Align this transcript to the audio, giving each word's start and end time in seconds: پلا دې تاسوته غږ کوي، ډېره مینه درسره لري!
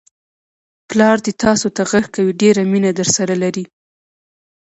پلا 0.87 1.09
دې 1.25 1.33
تاسوته 1.43 1.81
غږ 1.91 2.05
کوي، 2.15 2.33
ډېره 2.41 2.61
مینه 2.71 2.91
درسره 2.99 3.33
لري! 3.43 3.65